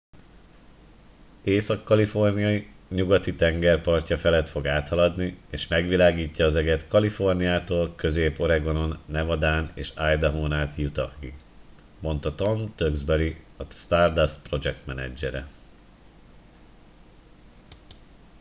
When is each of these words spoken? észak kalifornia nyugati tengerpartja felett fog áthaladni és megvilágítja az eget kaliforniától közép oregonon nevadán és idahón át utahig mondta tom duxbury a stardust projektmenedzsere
észak 1.43 1.83
kalifornia 1.83 2.61
nyugati 2.89 3.35
tengerpartja 3.35 4.17
felett 4.17 4.49
fog 4.49 4.67
áthaladni 4.67 5.39
és 5.49 5.67
megvilágítja 5.67 6.45
az 6.45 6.55
eget 6.55 6.87
kaliforniától 6.87 7.95
közép 7.95 8.39
oregonon 8.39 8.99
nevadán 9.05 9.71
és 9.75 9.93
idahón 10.15 10.51
át 10.51 10.77
utahig 10.77 11.33
mondta 11.99 12.35
tom 12.35 12.73
duxbury 12.75 13.37
a 13.57 13.63
stardust 13.69 14.41
projektmenedzsere 14.41 15.47